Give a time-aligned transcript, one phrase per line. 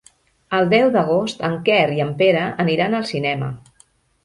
[0.59, 3.55] El deu d'agost en Quer i en Pere aniran al cinema.